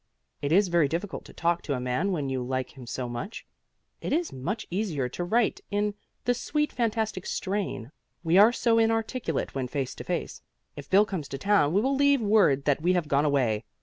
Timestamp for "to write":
5.09-5.61